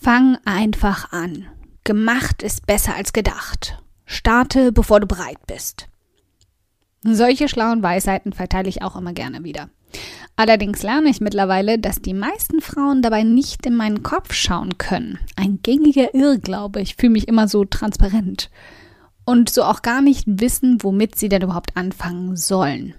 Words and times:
Fang 0.00 0.38
einfach 0.44 1.10
an. 1.10 1.46
Gemacht 1.82 2.44
ist 2.44 2.66
besser 2.66 2.94
als 2.94 3.12
gedacht. 3.12 3.82
Starte, 4.06 4.70
bevor 4.70 5.00
du 5.00 5.08
bereit 5.08 5.44
bist. 5.48 5.88
Solche 7.02 7.48
schlauen 7.48 7.82
Weisheiten 7.82 8.32
verteile 8.32 8.68
ich 8.68 8.80
auch 8.82 8.94
immer 8.94 9.12
gerne 9.12 9.42
wieder. 9.42 9.70
Allerdings 10.36 10.84
lerne 10.84 11.08
ich 11.08 11.20
mittlerweile, 11.20 11.80
dass 11.80 12.00
die 12.00 12.14
meisten 12.14 12.60
Frauen 12.60 13.02
dabei 13.02 13.24
nicht 13.24 13.66
in 13.66 13.74
meinen 13.74 14.04
Kopf 14.04 14.32
schauen 14.34 14.78
können. 14.78 15.18
Ein 15.34 15.58
gängiger 15.62 16.14
Irrglaube. 16.14 16.80
Ich 16.80 16.94
fühle 16.94 17.12
mich 17.12 17.26
immer 17.26 17.48
so 17.48 17.64
transparent. 17.64 18.50
Und 19.24 19.50
so 19.50 19.64
auch 19.64 19.82
gar 19.82 20.00
nicht 20.00 20.24
wissen, 20.26 20.78
womit 20.84 21.16
sie 21.16 21.28
denn 21.28 21.42
überhaupt 21.42 21.76
anfangen 21.76 22.36
sollen. 22.36 22.94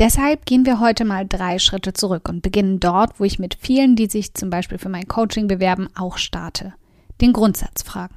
Deshalb 0.00 0.44
gehen 0.44 0.66
wir 0.66 0.80
heute 0.80 1.04
mal 1.04 1.24
drei 1.24 1.60
Schritte 1.60 1.92
zurück 1.92 2.28
und 2.28 2.42
beginnen 2.42 2.80
dort, 2.80 3.20
wo 3.20 3.24
ich 3.24 3.38
mit 3.38 3.54
vielen, 3.54 3.94
die 3.94 4.06
sich 4.06 4.34
zum 4.34 4.50
Beispiel 4.50 4.76
für 4.76 4.88
mein 4.88 5.06
Coaching 5.06 5.46
bewerben, 5.46 5.88
auch 5.94 6.18
starte. 6.18 6.74
Den 7.20 7.32
Grundsatz 7.32 7.84
fragen. 7.84 8.16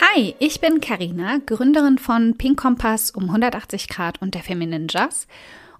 Hi, 0.00 0.34
ich 0.40 0.60
bin 0.60 0.80
Karina, 0.80 1.38
Gründerin 1.46 1.98
von 1.98 2.36
Pink 2.36 2.58
Kompass 2.58 3.12
um 3.12 3.26
180 3.26 3.86
Grad 3.86 4.20
und 4.20 4.34
der 4.34 4.42
Feminine 4.42 4.88
Jazz 4.90 5.28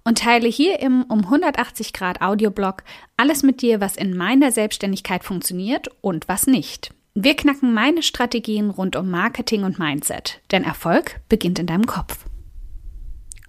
und 0.05 0.19
teile 0.19 0.47
hier 0.47 0.79
im 0.79 1.03
um 1.03 1.25
180 1.25 1.91
Grad 1.91 2.21
Audioblog 2.21 2.83
alles 3.17 3.43
mit 3.43 3.61
dir, 3.61 3.81
was 3.81 3.97
in 3.97 4.15
meiner 4.15 4.51
Selbstständigkeit 4.51 5.23
funktioniert 5.23 5.89
und 6.01 6.27
was 6.29 6.47
nicht. 6.47 6.93
Wir 7.15 7.35
knacken 7.35 7.73
meine 7.73 8.03
Strategien 8.03 8.69
rund 8.69 8.95
um 8.95 9.09
Marketing 9.09 9.63
und 9.63 9.79
Mindset, 9.79 10.41
denn 10.51 10.63
Erfolg 10.63 11.21
beginnt 11.27 11.59
in 11.59 11.65
deinem 11.65 11.85
Kopf. 11.85 12.25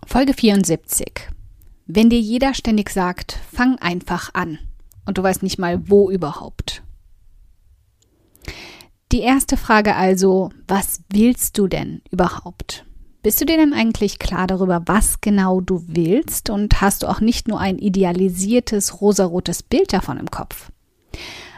Folge 0.06 0.32
74. 0.34 1.28
Wenn 1.86 2.10
dir 2.10 2.20
jeder 2.20 2.54
ständig 2.54 2.90
sagt, 2.90 3.38
fang 3.52 3.76
einfach 3.78 4.32
an 4.34 4.58
und 5.04 5.18
du 5.18 5.22
weißt 5.22 5.42
nicht 5.42 5.58
mal 5.58 5.88
wo 5.88 6.10
überhaupt. 6.10 6.82
Die 9.12 9.20
erste 9.20 9.56
Frage 9.56 9.94
also, 9.94 10.50
was 10.66 11.02
willst 11.10 11.58
du 11.58 11.68
denn 11.68 12.02
überhaupt? 12.10 12.84
Bist 13.26 13.40
du 13.40 13.44
dir 13.44 13.56
denn 13.56 13.72
eigentlich 13.72 14.20
klar 14.20 14.46
darüber, 14.46 14.82
was 14.86 15.20
genau 15.20 15.60
du 15.60 15.82
willst 15.88 16.48
und 16.48 16.80
hast 16.80 17.02
du 17.02 17.08
auch 17.08 17.18
nicht 17.18 17.48
nur 17.48 17.58
ein 17.58 17.76
idealisiertes 17.76 19.00
rosarotes 19.00 19.64
Bild 19.64 19.92
davon 19.92 20.18
im 20.18 20.30
Kopf? 20.30 20.70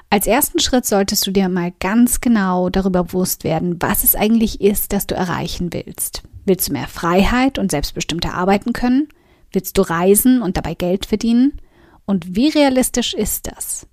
Als 0.09 0.27
ersten 0.27 0.61
Schritt 0.61 0.87
solltest 0.87 1.27
du 1.27 1.31
dir 1.31 1.51
mal 1.51 1.75
ganz 1.79 2.23
genau 2.23 2.71
darüber 2.71 3.05
bewusst 3.05 3.45
werden, 3.45 3.77
was 3.83 4.03
es 4.03 4.15
eigentlich 4.15 4.63
ist, 4.63 4.95
das 4.95 5.07
du 5.07 5.15
erreichen 5.15 5.71
willst. 5.75 6.23
Willst 6.47 6.69
du 6.69 6.73
mehr 6.73 6.89
Freiheit 6.89 7.59
und 7.59 7.71
selbstbestimmter 7.71 8.33
arbeiten 8.33 8.73
können? 8.73 9.09
Willst 9.53 9.77
du 9.77 9.83
reisen 9.83 10.41
und 10.41 10.57
dabei 10.57 10.73
Geld 10.73 11.05
verdienen? 11.05 11.61
Und 12.07 12.35
wie 12.35 12.49
realistisch 12.49 13.13
ist 13.13 13.47
das? 13.47 13.87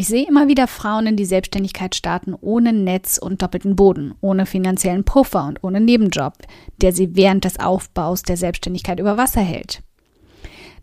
Ich 0.00 0.08
sehe 0.08 0.26
immer 0.26 0.48
wieder 0.48 0.66
Frauen 0.66 1.08
in 1.08 1.16
die 1.16 1.26
Selbstständigkeit 1.26 1.94
starten 1.94 2.34
ohne 2.40 2.72
Netz 2.72 3.18
und 3.18 3.42
doppelten 3.42 3.76
Boden, 3.76 4.14
ohne 4.22 4.46
finanziellen 4.46 5.04
Puffer 5.04 5.44
und 5.44 5.62
ohne 5.62 5.78
Nebenjob, 5.78 6.38
der 6.80 6.94
sie 6.94 7.16
während 7.16 7.44
des 7.44 7.60
Aufbaus 7.60 8.22
der 8.22 8.38
Selbstständigkeit 8.38 8.98
über 8.98 9.18
Wasser 9.18 9.42
hält. 9.42 9.82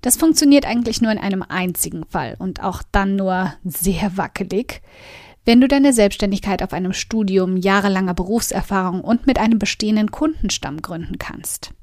Das 0.02 0.18
funktioniert 0.18 0.68
eigentlich 0.68 1.02
nur 1.02 1.12
in 1.12 1.18
einem 1.18 1.42
einzigen 1.42 2.06
Fall 2.06 2.36
und 2.38 2.62
auch 2.62 2.84
dann 2.92 3.16
nur 3.16 3.56
sehr 3.64 4.18
wackelig, 4.18 4.84
wenn 5.46 5.62
du 5.62 5.68
deine 5.68 5.94
Selbstständigkeit 5.94 6.62
auf 6.62 6.72
einem 6.72 6.94
Studium, 6.94 7.58
jahrelanger 7.58 8.14
Berufserfahrung 8.14 9.02
und 9.02 9.26
mit 9.26 9.40
einem 9.40 9.58
bestehenden 9.58 10.12
Kundenstamm 10.12 10.84
gründen 10.84 11.18
kannst. 11.18 11.74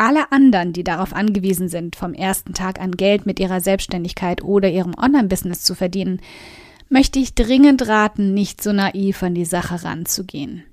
Alle 0.00 0.32
anderen, 0.32 0.72
die 0.72 0.82
darauf 0.82 1.12
angewiesen 1.12 1.68
sind, 1.68 1.94
vom 1.94 2.14
ersten 2.14 2.54
Tag 2.54 2.80
an 2.80 2.92
Geld 2.92 3.26
mit 3.26 3.38
ihrer 3.38 3.60
Selbstständigkeit 3.60 4.42
oder 4.42 4.70
ihrem 4.70 4.94
Online-Business 4.96 5.62
zu 5.62 5.74
verdienen, 5.74 6.22
möchte 6.88 7.18
ich 7.18 7.34
dringend 7.34 7.86
raten, 7.86 8.32
nicht 8.32 8.62
so 8.62 8.72
naiv 8.72 9.22
an 9.22 9.34
die 9.34 9.44
Sache 9.44 9.84
ranzugehen. 9.84 10.64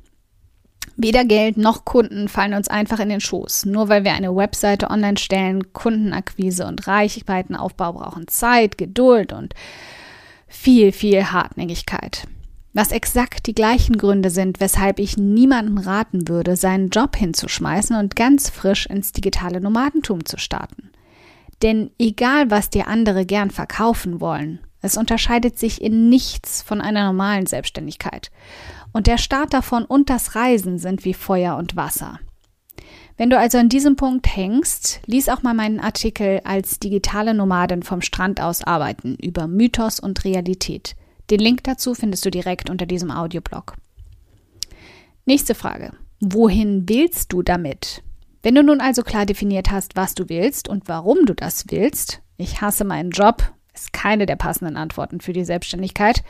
Weder 0.95 1.25
Geld 1.25 1.57
noch 1.57 1.83
Kunden 1.83 2.29
fallen 2.29 2.53
uns 2.53 2.69
einfach 2.69 3.01
in 3.01 3.09
den 3.09 3.19
Schoß. 3.19 3.65
Nur 3.65 3.89
weil 3.89 4.05
wir 4.05 4.13
eine 4.13 4.33
Webseite 4.33 4.89
online 4.89 5.17
stellen, 5.17 5.73
Kundenakquise 5.73 6.65
und 6.65 6.87
Reichweitenaufbau 6.87 7.91
brauchen 7.91 8.29
Zeit, 8.29 8.77
Geduld 8.77 9.33
und 9.33 9.55
viel, 10.47 10.93
viel 10.93 11.33
Hartnäckigkeit 11.33 12.29
was 12.77 12.91
exakt 12.91 13.47
die 13.47 13.55
gleichen 13.55 13.97
Gründe 13.97 14.29
sind, 14.29 14.59
weshalb 14.59 14.99
ich 14.99 15.17
niemandem 15.17 15.79
raten 15.79 16.27
würde, 16.27 16.55
seinen 16.55 16.89
Job 16.89 17.15
hinzuschmeißen 17.15 17.95
und 17.95 18.15
ganz 18.15 18.51
frisch 18.51 18.85
ins 18.85 19.11
digitale 19.13 19.59
Nomadentum 19.59 20.25
zu 20.25 20.37
starten. 20.37 20.91
Denn 21.63 21.89
egal, 21.97 22.51
was 22.51 22.69
dir 22.69 22.87
andere 22.87 23.25
gern 23.25 23.49
verkaufen 23.49 24.21
wollen, 24.21 24.59
es 24.79 24.95
unterscheidet 24.95 25.57
sich 25.57 25.81
in 25.81 26.09
nichts 26.09 26.61
von 26.61 26.79
einer 26.79 27.03
normalen 27.07 27.47
Selbstständigkeit. 27.47 28.29
Und 28.93 29.07
der 29.07 29.17
Start 29.17 29.55
davon 29.55 29.83
und 29.83 30.11
das 30.11 30.35
Reisen 30.35 30.77
sind 30.77 31.03
wie 31.03 31.15
Feuer 31.15 31.57
und 31.57 31.75
Wasser. 31.75 32.19
Wenn 33.17 33.31
du 33.31 33.39
also 33.39 33.57
an 33.57 33.69
diesem 33.69 33.95
Punkt 33.95 34.27
hängst, 34.35 35.01
lies 35.07 35.29
auch 35.29 35.41
mal 35.41 35.55
meinen 35.55 35.79
Artikel 35.79 36.41
als 36.43 36.77
digitale 36.77 37.33
Nomadin 37.33 37.81
vom 37.81 38.01
Strand 38.01 38.39
aus 38.39 38.61
arbeiten 38.61 39.15
über 39.15 39.47
Mythos 39.47 39.99
und 39.99 40.23
Realität. 40.23 40.95
Den 41.29 41.39
Link 41.39 41.63
dazu 41.63 41.93
findest 41.93 42.25
du 42.25 42.31
direkt 42.31 42.69
unter 42.69 42.85
diesem 42.85 43.11
Audioblog. 43.11 43.75
Nächste 45.25 45.55
Frage. 45.55 45.91
Wohin 46.21 46.87
willst 46.87 47.33
du 47.33 47.41
damit? 47.41 48.01
Wenn 48.43 48.55
du 48.55 48.63
nun 48.63 48.79
also 48.79 49.03
klar 49.03 49.25
definiert 49.25 49.71
hast, 49.71 49.95
was 49.95 50.15
du 50.15 50.29
willst 50.29 50.69
und 50.69 50.87
warum 50.87 51.25
du 51.25 51.33
das 51.33 51.65
willst, 51.69 52.21
ich 52.37 52.61
hasse 52.61 52.85
meinen 52.85 53.11
Job, 53.11 53.51
ist 53.73 53.91
keine 53.91 54.25
der 54.25 54.37
passenden 54.37 54.77
Antworten 54.77 55.19
für 55.19 55.33
die 55.33 55.43
Selbstständigkeit, 55.43 56.23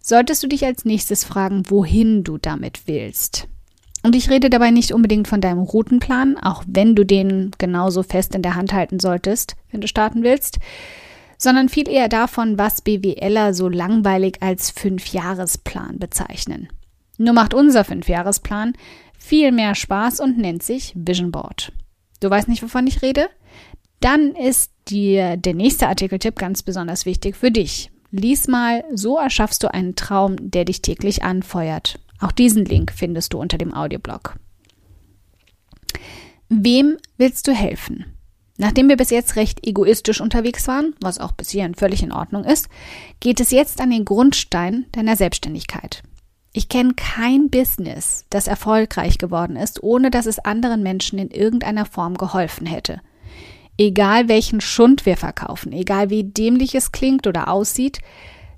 solltest 0.00 0.42
du 0.42 0.46
dich 0.46 0.64
als 0.64 0.84
nächstes 0.84 1.24
fragen, 1.24 1.64
wohin 1.68 2.22
du 2.22 2.38
damit 2.38 2.86
willst. 2.86 3.48
Und 4.02 4.14
ich 4.14 4.30
rede 4.30 4.48
dabei 4.48 4.70
nicht 4.70 4.92
unbedingt 4.92 5.28
von 5.28 5.40
deinem 5.40 5.58
Routenplan, 5.58 6.38
auch 6.38 6.62
wenn 6.66 6.94
du 6.94 7.04
den 7.04 7.50
genauso 7.58 8.02
fest 8.02 8.34
in 8.34 8.42
der 8.42 8.54
Hand 8.54 8.72
halten 8.72 8.98
solltest, 9.00 9.56
wenn 9.70 9.80
du 9.80 9.88
starten 9.88 10.22
willst 10.22 10.58
sondern 11.40 11.70
viel 11.70 11.88
eher 11.88 12.08
davon, 12.08 12.58
was 12.58 12.82
BWLer 12.82 13.54
so 13.54 13.68
langweilig 13.68 14.42
als 14.42 14.70
Fünfjahresplan 14.70 15.98
bezeichnen. 15.98 16.68
Nur 17.16 17.32
macht 17.32 17.54
unser 17.54 17.82
Fünfjahresplan 17.82 18.74
viel 19.18 19.50
mehr 19.50 19.74
Spaß 19.74 20.20
und 20.20 20.38
nennt 20.38 20.62
sich 20.62 20.92
Vision 20.94 21.32
Board. 21.32 21.72
Du 22.20 22.28
weißt 22.28 22.46
nicht, 22.46 22.62
wovon 22.62 22.86
ich 22.86 23.02
rede? 23.02 23.28
Dann 24.00 24.34
ist 24.34 24.70
dir 24.88 25.36
der 25.36 25.54
nächste 25.54 25.88
Artikeltipp 25.88 26.36
ganz 26.36 26.62
besonders 26.62 27.06
wichtig 27.06 27.36
für 27.36 27.50
dich. 27.50 27.90
Lies 28.10 28.46
mal, 28.46 28.84
so 28.92 29.18
erschaffst 29.18 29.62
du 29.62 29.72
einen 29.72 29.96
Traum, 29.96 30.36
der 30.38 30.66
dich 30.66 30.82
täglich 30.82 31.22
anfeuert. 31.22 32.00
Auch 32.18 32.32
diesen 32.32 32.66
Link 32.66 32.92
findest 32.94 33.32
du 33.32 33.40
unter 33.40 33.56
dem 33.56 33.72
Audioblog. 33.72 34.36
Wem 36.50 36.98
willst 37.16 37.46
du 37.48 37.52
helfen? 37.52 38.04
Nachdem 38.60 38.90
wir 38.90 38.98
bis 38.98 39.08
jetzt 39.08 39.36
recht 39.36 39.66
egoistisch 39.66 40.20
unterwegs 40.20 40.68
waren, 40.68 40.94
was 41.00 41.18
auch 41.18 41.32
bis 41.32 41.48
hierhin 41.48 41.74
völlig 41.74 42.02
in 42.02 42.12
Ordnung 42.12 42.44
ist, 42.44 42.68
geht 43.18 43.40
es 43.40 43.52
jetzt 43.52 43.80
an 43.80 43.88
den 43.88 44.04
Grundstein 44.04 44.84
deiner 44.92 45.16
Selbstständigkeit. 45.16 46.02
Ich 46.52 46.68
kenne 46.68 46.92
kein 46.94 47.48
Business, 47.48 48.26
das 48.28 48.48
erfolgreich 48.48 49.16
geworden 49.16 49.56
ist, 49.56 49.82
ohne 49.82 50.10
dass 50.10 50.26
es 50.26 50.40
anderen 50.40 50.82
Menschen 50.82 51.18
in 51.18 51.30
irgendeiner 51.30 51.86
Form 51.86 52.18
geholfen 52.18 52.66
hätte. 52.66 53.00
Egal 53.78 54.28
welchen 54.28 54.60
Schund 54.60 55.06
wir 55.06 55.16
verkaufen, 55.16 55.72
egal 55.72 56.10
wie 56.10 56.24
dämlich 56.24 56.74
es 56.74 56.92
klingt 56.92 57.26
oder 57.26 57.48
aussieht, 57.48 58.00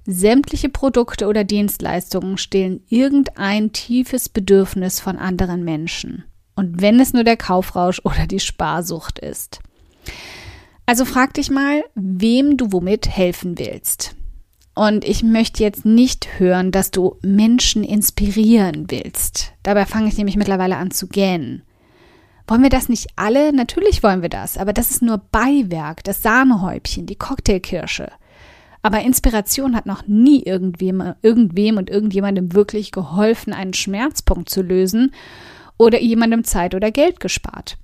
sämtliche 0.05 0.69
Produkte 0.69 1.29
oder 1.29 1.45
Dienstleistungen 1.45 2.39
stillen 2.39 2.83
irgendein 2.89 3.71
tiefes 3.71 4.29
Bedürfnis 4.29 4.99
von 4.99 5.17
anderen 5.17 5.63
Menschen. 5.63 6.25
Und 6.57 6.83
wenn 6.83 6.99
es 6.99 7.13
nur 7.13 7.23
der 7.23 7.37
Kaufrausch 7.37 8.01
oder 8.03 8.27
die 8.27 8.41
Sparsucht 8.41 9.21
ist. 9.21 9.61
Also 10.87 11.05
frag 11.05 11.35
dich 11.35 11.51
mal, 11.51 11.85
wem 11.95 12.57
du 12.57 12.73
womit 12.73 13.09
helfen 13.09 13.59
willst. 13.59 14.15
Und 14.75 15.05
ich 15.05 15.23
möchte 15.23 15.63
jetzt 15.63 15.85
nicht 15.85 16.39
hören, 16.39 16.73
dass 16.73 16.91
du 16.91 17.19
Menschen 17.23 17.85
inspirieren 17.85 18.87
willst. 18.89 19.53
Dabei 19.63 19.85
fange 19.85 20.09
ich 20.09 20.17
nämlich 20.17 20.37
mittlerweile 20.37 20.77
an 20.77 20.91
zu 20.91 21.09
gähnen. 21.09 21.63
Wollen 22.47 22.63
wir 22.63 22.71
das 22.71 22.89
nicht 22.89 23.09
alle? 23.17 23.53
Natürlich 23.53 24.03
wollen 24.03 24.23
wir 24.23 24.29
das, 24.29 24.59
aber 24.59 24.73
das 24.73 24.91
ist 24.91 25.03
nur 25.03 25.19
Beiwerk, 25.19 26.03
das 26.05 26.23
Sahnehäubchen, 26.23 27.07
die 27.07 27.17
Cocktailkirsche. 27.17 28.11
Aber 28.83 29.01
Inspiration 29.01 29.77
hat 29.77 29.87
noch 29.87 30.09
nie 30.09 30.43
irgendwem, 30.43 31.15
irgendwem 31.23 31.77
und 31.77 31.89
irgendjemandem 31.89 32.53
wirklich 32.53 32.91
geholfen, 32.91 33.53
einen 33.53 33.75
Schmerzpunkt 33.75 34.49
zu 34.49 34.61
lösen 34.61 35.15
oder 35.79 36.01
jemandem 36.01 36.43
Zeit 36.45 36.75
oder 36.75 36.91
Geld 36.91 37.21
gespart. 37.21 37.79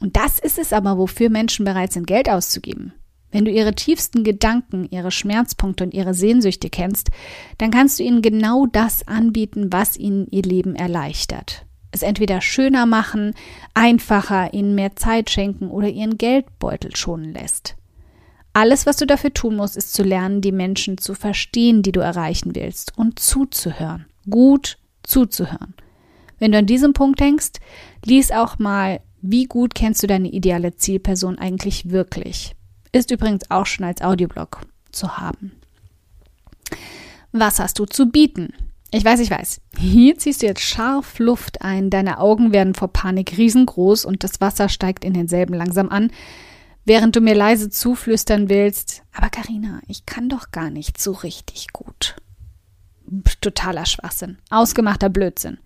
Und 0.00 0.16
das 0.16 0.38
ist 0.38 0.58
es 0.58 0.72
aber, 0.72 0.98
wofür 0.98 1.30
Menschen 1.30 1.64
bereit 1.64 1.92
sind, 1.92 2.06
Geld 2.06 2.28
auszugeben. 2.28 2.92
Wenn 3.30 3.44
du 3.44 3.50
ihre 3.50 3.74
tiefsten 3.74 4.24
Gedanken, 4.24 4.88
ihre 4.90 5.10
Schmerzpunkte 5.10 5.84
und 5.84 5.92
ihre 5.92 6.14
Sehnsüchte 6.14 6.70
kennst, 6.70 7.10
dann 7.58 7.70
kannst 7.70 7.98
du 7.98 8.02
ihnen 8.02 8.22
genau 8.22 8.66
das 8.66 9.06
anbieten, 9.06 9.68
was 9.70 9.96
ihnen 9.96 10.26
ihr 10.30 10.42
Leben 10.42 10.74
erleichtert. 10.74 11.66
Es 11.90 12.02
entweder 12.02 12.40
schöner 12.40 12.86
machen, 12.86 13.34
einfacher, 13.74 14.54
ihnen 14.54 14.74
mehr 14.74 14.96
Zeit 14.96 15.30
schenken 15.30 15.68
oder 15.68 15.88
ihren 15.88 16.16
Geldbeutel 16.16 16.94
schonen 16.96 17.32
lässt. 17.32 17.76
Alles, 18.52 18.86
was 18.86 18.96
du 18.96 19.06
dafür 19.06 19.32
tun 19.32 19.56
musst, 19.56 19.76
ist 19.76 19.92
zu 19.92 20.02
lernen, 20.02 20.40
die 20.40 20.52
Menschen 20.52 20.98
zu 20.98 21.14
verstehen, 21.14 21.82
die 21.82 21.92
du 21.92 22.00
erreichen 22.00 22.54
willst 22.54 22.96
und 22.96 23.18
zuzuhören. 23.18 24.06
Gut 24.28 24.78
zuzuhören. 25.02 25.74
Wenn 26.38 26.52
du 26.52 26.58
an 26.58 26.66
diesem 26.66 26.92
Punkt 26.92 27.20
denkst, 27.20 27.52
lies 28.04 28.30
auch 28.30 28.58
mal, 28.58 29.00
wie 29.20 29.44
gut 29.44 29.74
kennst 29.74 30.02
du 30.02 30.06
deine 30.06 30.28
ideale 30.28 30.76
Zielperson 30.76 31.38
eigentlich 31.38 31.90
wirklich. 31.90 32.54
Ist 32.92 33.10
übrigens 33.10 33.50
auch 33.50 33.66
schon 33.66 33.84
als 33.84 34.02
Audioblog 34.02 34.60
zu 34.92 35.18
haben. 35.18 35.52
Was 37.32 37.60
hast 37.60 37.78
du 37.78 37.84
zu 37.84 38.06
bieten? 38.06 38.54
Ich 38.90 39.04
weiß, 39.04 39.20
ich 39.20 39.30
weiß. 39.30 39.60
Hier 39.78 40.16
ziehst 40.16 40.40
du 40.40 40.46
jetzt 40.46 40.62
scharf 40.62 41.18
Luft 41.18 41.60
ein, 41.60 41.90
deine 41.90 42.18
Augen 42.18 42.52
werden 42.52 42.74
vor 42.74 42.88
Panik 42.88 43.36
riesengroß 43.36 44.06
und 44.06 44.24
das 44.24 44.40
Wasser 44.40 44.70
steigt 44.70 45.04
in 45.04 45.12
denselben 45.12 45.52
langsam 45.52 45.90
an, 45.90 46.10
während 46.86 47.14
du 47.14 47.20
mir 47.20 47.34
leise 47.34 47.68
zuflüstern 47.68 48.48
willst, 48.48 49.02
aber 49.12 49.28
Karina, 49.28 49.80
ich 49.86 50.06
kann 50.06 50.30
doch 50.30 50.52
gar 50.52 50.70
nicht 50.70 50.98
so 50.98 51.12
richtig 51.12 51.72
gut. 51.74 52.16
Totaler 53.40 53.86
Schwachsinn. 53.86 54.38
Ausgemachter 54.50 55.08
Blödsinn. 55.08 55.58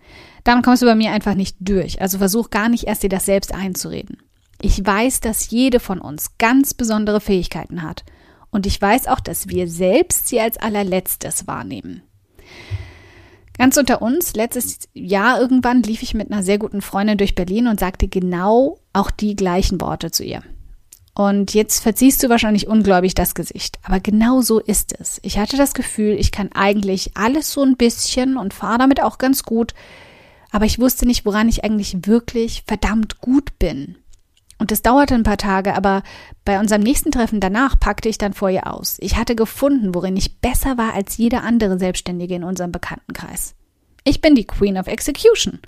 Damit 0.44 0.64
kommst 0.64 0.82
du 0.82 0.86
bei 0.86 0.94
mir 0.94 1.12
einfach 1.12 1.34
nicht 1.34 1.56
durch. 1.60 2.00
Also 2.00 2.18
versuch 2.18 2.50
gar 2.50 2.68
nicht 2.68 2.84
erst 2.84 3.02
dir 3.02 3.08
das 3.08 3.26
selbst 3.26 3.54
einzureden. 3.54 4.18
Ich 4.60 4.84
weiß, 4.84 5.20
dass 5.20 5.50
jede 5.50 5.80
von 5.80 6.00
uns 6.00 6.38
ganz 6.38 6.74
besondere 6.74 7.20
Fähigkeiten 7.20 7.82
hat. 7.82 8.04
Und 8.50 8.66
ich 8.66 8.80
weiß 8.80 9.08
auch, 9.08 9.20
dass 9.20 9.48
wir 9.48 9.68
selbst 9.68 10.28
sie 10.28 10.40
als 10.40 10.58
allerletztes 10.58 11.46
wahrnehmen. 11.46 12.02
Ganz 13.58 13.76
unter 13.76 14.02
uns, 14.02 14.34
letztes 14.34 14.88
Jahr 14.94 15.40
irgendwann 15.40 15.82
lief 15.82 16.02
ich 16.02 16.14
mit 16.14 16.30
einer 16.30 16.42
sehr 16.42 16.58
guten 16.58 16.80
Freundin 16.80 17.18
durch 17.18 17.34
Berlin 17.34 17.66
und 17.66 17.80
sagte 17.80 18.08
genau 18.08 18.78
auch 18.92 19.10
die 19.10 19.36
gleichen 19.36 19.80
Worte 19.80 20.10
zu 20.10 20.24
ihr. 20.24 20.42
Und 21.14 21.52
jetzt 21.52 21.82
verziehst 21.82 22.22
du 22.22 22.30
wahrscheinlich 22.30 22.68
ungläubig 22.68 23.14
das 23.14 23.34
Gesicht. 23.34 23.78
Aber 23.82 24.00
genau 24.00 24.40
so 24.40 24.60
ist 24.60 24.98
es. 24.98 25.20
Ich 25.22 25.38
hatte 25.38 25.56
das 25.56 25.74
Gefühl, 25.74 26.14
ich 26.18 26.32
kann 26.32 26.50
eigentlich 26.52 27.10
alles 27.14 27.52
so 27.52 27.62
ein 27.62 27.76
bisschen 27.76 28.36
und 28.36 28.54
fahre 28.54 28.78
damit 28.78 29.02
auch 29.02 29.18
ganz 29.18 29.42
gut. 29.42 29.74
Aber 30.50 30.64
ich 30.64 30.78
wusste 30.78 31.06
nicht, 31.06 31.26
woran 31.26 31.48
ich 31.48 31.64
eigentlich 31.64 32.06
wirklich 32.06 32.64
verdammt 32.66 33.20
gut 33.20 33.58
bin. 33.58 33.96
Und 34.58 34.70
es 34.70 34.80
dauerte 34.80 35.14
ein 35.14 35.24
paar 35.24 35.38
Tage, 35.38 35.74
aber 35.74 36.02
bei 36.44 36.60
unserem 36.60 36.82
nächsten 36.82 37.10
Treffen 37.10 37.40
danach 37.40 37.80
packte 37.80 38.08
ich 38.08 38.16
dann 38.16 38.32
vor 38.32 38.48
ihr 38.48 38.72
aus. 38.72 38.96
Ich 39.00 39.16
hatte 39.16 39.34
gefunden, 39.34 39.94
worin 39.94 40.16
ich 40.16 40.38
besser 40.40 40.78
war 40.78 40.94
als 40.94 41.16
jeder 41.16 41.42
andere 41.42 41.78
Selbstständige 41.78 42.36
in 42.36 42.44
unserem 42.44 42.70
Bekanntenkreis. 42.70 43.54
Ich 44.04 44.20
bin 44.20 44.34
die 44.34 44.46
Queen 44.46 44.78
of 44.78 44.86
Execution. 44.86 45.58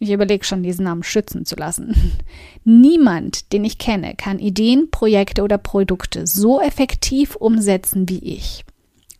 Ich 0.00 0.12
überlege 0.12 0.44
schon, 0.44 0.62
diesen 0.62 0.84
Namen 0.84 1.02
schützen 1.02 1.44
zu 1.44 1.56
lassen. 1.56 1.94
Niemand, 2.64 3.52
den 3.52 3.64
ich 3.64 3.78
kenne, 3.78 4.14
kann 4.16 4.38
Ideen, 4.38 4.90
Projekte 4.90 5.42
oder 5.42 5.58
Produkte 5.58 6.26
so 6.26 6.60
effektiv 6.60 7.34
umsetzen 7.34 8.08
wie 8.08 8.20
ich. 8.20 8.64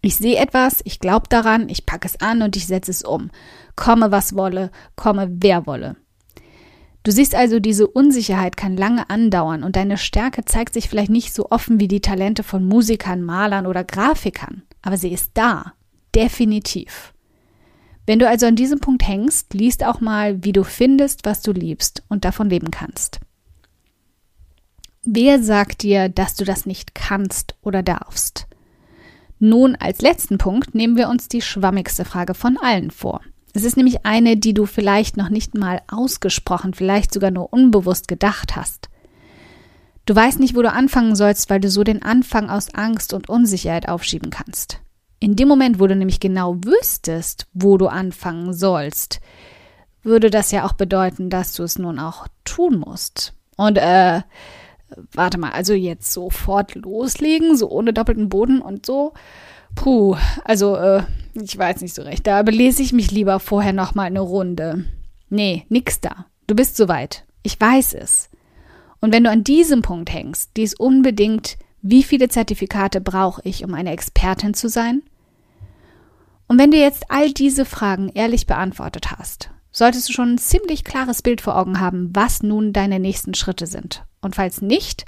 Ich 0.01 0.17
sehe 0.17 0.37
etwas, 0.37 0.81
ich 0.85 1.01
glaube 1.01 1.27
daran, 1.29 1.69
ich 1.69 1.85
packe 1.85 2.07
es 2.07 2.21
an 2.21 2.43
und 2.43 2.57
ich 2.57 2.67
setze 2.67 2.93
es 2.93 3.03
um. 3.03 3.31
Komme 3.75 4.13
was 4.13 4.37
wolle, 4.37 4.71
komme 4.95 5.29
wer 5.41 5.67
wolle. 5.67 5.97
Du 7.03 7.11
siehst 7.11 7.35
also, 7.35 7.59
diese 7.59 7.87
Unsicherheit 7.87 8.57
kann 8.57 8.77
lange 8.77 9.11
andauern 9.11 9.65
und 9.65 9.77
deine 9.77 9.97
Stärke 9.97 10.45
zeigt 10.45 10.75
sich 10.75 10.89
vielleicht 10.89 11.11
nicht 11.11 11.35
so 11.35 11.51
offen 11.51 11.81
wie 11.81 11.89
die 11.89 12.01
Talente 12.01 12.43
von 12.43 12.65
Musikern, 12.65 13.23
Malern 13.23 13.67
oder 13.67 13.83
Grafikern, 13.83 14.63
aber 14.83 14.97
sie 14.97 15.13
ist 15.13 15.33
da, 15.35 15.73
definitiv. 16.15 17.15
Wenn 18.09 18.19
du 18.19 18.27
also 18.27 18.47
an 18.47 18.57
diesem 18.57 18.81
Punkt 18.81 19.07
hängst, 19.07 19.53
liest 19.53 19.85
auch 19.85 20.01
mal, 20.01 20.43
wie 20.43 20.55
du 20.55 20.65
findest, 20.65 21.27
was 21.27 21.43
du 21.43 21.53
liebst 21.53 22.05
und 22.09 22.25
davon 22.25 22.49
leben 22.49 22.71
kannst. 22.71 23.21
Wer 25.05 25.43
sagt 25.43 25.83
dir, 25.83 26.09
dass 26.09 26.35
du 26.35 26.47
das 26.47 26.65
nicht 26.65 26.95
kannst 26.95 27.55
oder 27.61 27.83
darfst? 27.83 28.47
Nun, 29.39 29.77
als 29.77 30.01
letzten 30.01 30.39
Punkt 30.39 30.75
nehmen 30.75 30.97
wir 30.97 31.11
uns 31.11 31.29
die 31.29 31.43
schwammigste 31.43 32.07
Frage 32.07 32.33
von 32.33 32.57
allen 32.57 32.91
vor. 32.91 33.21
Es 33.53 33.63
ist 33.63 33.77
nämlich 33.77 34.07
eine, 34.07 34.39
die 34.39 34.55
du 34.55 34.65
vielleicht 34.65 35.19
noch 35.19 35.29
nicht 35.29 35.55
mal 35.55 35.83
ausgesprochen, 35.87 36.73
vielleicht 36.73 37.13
sogar 37.13 37.31
nur 37.31 37.53
unbewusst 37.53 38.09
gedacht 38.09 38.57
hast. 38.57 38.89
Du 40.07 40.17
weißt 40.17 40.41
nicht, 40.41 40.57
wo 40.57 40.63
du 40.63 40.73
anfangen 40.73 41.15
sollst, 41.15 41.51
weil 41.51 41.61
du 41.61 41.69
so 41.69 41.85
den 41.85 42.03
Anfang 42.03 42.49
aus 42.49 42.75
Angst 42.75 43.13
und 43.13 43.29
Unsicherheit 43.29 43.87
aufschieben 43.87 44.31
kannst. 44.31 44.81
In 45.21 45.37
dem 45.37 45.49
Moment, 45.49 45.81
wo 45.81 45.87
du 45.87 45.97
nämlich 45.97 46.21
genau 46.21 46.57
wüsstest, 46.57 47.47
wo 47.53 47.77
du 47.77 47.89
anfangen 47.89 48.53
sollst, 48.53 49.21
würde 50.03 50.31
das 50.31 50.53
ja 50.53 50.65
auch 50.65 50.73
bedeuten, 50.73 51.31
dass 51.31 51.55
du 51.55 51.65
es 51.65 51.79
nun 51.79 51.99
auch 51.99 52.29
tun 52.45 52.79
musst. 52.79 53.35
Und 53.57 53.79
äh, 53.79 54.23
warte 55.13 55.39
mal, 55.39 55.51
also 55.51 55.75
jetzt 55.75 56.13
sofort 56.13 56.75
loslegen, 56.75 57.57
so 57.57 57.71
ohne 57.71 57.93
doppelten 57.93 58.29
Boden 58.29 58.61
und 58.61 58.87
so. 58.87 59.13
Puh, 59.75 60.17
also 60.45 60.77
äh, 60.77 61.03
ich 61.35 61.57
weiß 61.57 61.81
nicht 61.81 61.95
so 61.95 62.03
recht. 62.03 62.27
Da 62.27 62.43
belese 62.43 62.83
ich 62.83 62.93
mich 62.93 63.11
lieber 63.11 63.41
vorher 63.41 63.73
noch 63.73 63.95
mal 63.95 64.05
eine 64.05 64.21
Runde. 64.21 64.85
Nee, 65.29 65.67
nix 65.69 66.01
da. 66.01 66.27
Du 66.47 66.55
bist 66.55 66.77
soweit. 66.77 67.25
Ich 67.43 67.61
weiß 67.61 67.95
es. 67.95 68.31
Und 69.01 69.13
wenn 69.13 69.25
du 69.25 69.31
an 69.31 69.45
diesem 69.45 69.83
Punkt 69.83 70.13
hängst, 70.13 70.53
dies 70.57 70.75
unbedingt, 70.75 71.59
wie 71.83 72.03
viele 72.03 72.29
Zertifikate 72.29 73.01
brauche 73.01 73.41
ich, 73.45 73.65
um 73.65 73.75
eine 73.75 73.93
Expertin 73.93 74.55
zu 74.55 74.69
sein? 74.69 75.03
Und 76.49 76.59
wenn 76.59 76.71
du 76.71 76.79
jetzt 76.79 77.05
all 77.11 77.31
diese 77.31 77.65
Fragen 77.65 78.09
ehrlich 78.09 78.47
beantwortet 78.47 79.13
hast, 79.13 79.51
solltest 79.71 80.09
du 80.09 80.13
schon 80.13 80.35
ein 80.35 80.39
ziemlich 80.39 80.83
klares 80.83 81.23
Bild 81.23 81.41
vor 81.41 81.57
Augen 81.57 81.79
haben, 81.79 82.11
was 82.15 82.43
nun 82.43 82.73
deine 82.73 82.99
nächsten 82.99 83.35
Schritte 83.35 83.67
sind. 83.67 84.05
Und 84.23 84.35
falls 84.35 84.63
nicht, 84.63 85.05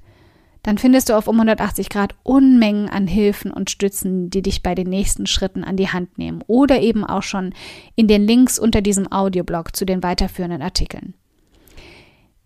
dann 0.62 0.76
findest 0.76 1.08
du 1.08 1.14
auf 1.14 1.26
um 1.26 1.36
180 1.36 1.88
Grad 1.88 2.14
Unmengen 2.22 2.90
an 2.90 3.06
Hilfen 3.06 3.50
und 3.50 3.70
Stützen, 3.70 4.28
die 4.28 4.42
dich 4.42 4.62
bei 4.62 4.74
den 4.74 4.88
nächsten 4.88 5.26
Schritten 5.26 5.64
an 5.64 5.76
die 5.76 5.88
Hand 5.88 6.18
nehmen 6.18 6.44
oder 6.46 6.80
eben 6.80 7.04
auch 7.04 7.22
schon 7.22 7.54
in 7.96 8.06
den 8.06 8.26
Links 8.26 8.58
unter 8.58 8.82
diesem 8.82 9.10
Audioblog 9.10 9.74
zu 9.74 9.86
den 9.86 10.02
weiterführenden 10.02 10.60
Artikeln. 10.60 11.14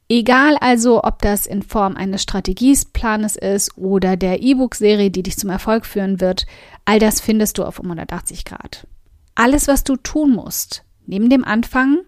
Egal 0.09 0.57
also, 0.61 1.03
ob 1.03 1.23
das 1.23 1.47
in 1.47 1.63
Form 1.63 1.97
eines 1.97 2.23
Strategieplanes 2.23 3.37
ist 3.37 3.77
oder 3.79 4.17
der 4.17 4.43
E-Book-Serie, 4.43 5.11
die 5.11 5.23
dich 5.23 5.39
zum 5.39 5.49
Erfolg 5.49 5.87
führen 5.87 6.21
wird, 6.21 6.47
all 6.85 6.99
das 6.99 7.21
findest 7.21 7.57
du 7.57 7.65
auf 7.65 7.79
um 7.79 7.87
180 7.87 8.45
Grad. 8.45 8.87
Alles, 9.35 9.67
was 9.67 9.83
du 9.83 9.97
tun 9.97 10.33
musst, 10.33 10.85
neben 11.07 11.31
dem 11.31 11.45
Anfang, 11.45 12.01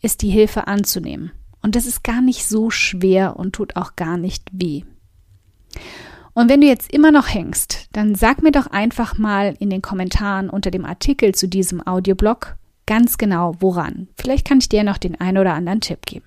ist 0.00 0.22
die 0.22 0.30
Hilfe 0.30 0.68
anzunehmen. 0.68 1.32
Und 1.62 1.74
das 1.74 1.86
ist 1.86 2.04
gar 2.04 2.22
nicht 2.22 2.46
so 2.46 2.70
schwer 2.70 3.36
und 3.36 3.54
tut 3.54 3.74
auch 3.74 3.96
gar 3.96 4.16
nicht 4.16 4.48
weh. 4.52 4.84
Und 6.32 6.48
wenn 6.48 6.60
du 6.60 6.66
jetzt 6.66 6.92
immer 6.92 7.10
noch 7.10 7.32
hängst, 7.32 7.88
dann 7.92 8.14
sag 8.14 8.42
mir 8.42 8.52
doch 8.52 8.68
einfach 8.68 9.18
mal 9.18 9.56
in 9.58 9.70
den 9.70 9.82
Kommentaren 9.82 10.48
unter 10.48 10.70
dem 10.70 10.84
Artikel 10.84 11.34
zu 11.34 11.48
diesem 11.48 11.84
Audioblog 11.84 12.56
ganz 12.86 13.18
genau 13.18 13.54
woran. 13.58 14.08
Vielleicht 14.16 14.46
kann 14.46 14.58
ich 14.58 14.68
dir 14.68 14.84
noch 14.84 14.98
den 14.98 15.20
einen 15.20 15.38
oder 15.38 15.54
anderen 15.54 15.80
Tipp 15.80 16.06
geben. 16.06 16.26